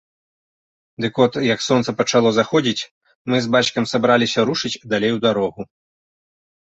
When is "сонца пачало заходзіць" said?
1.65-2.87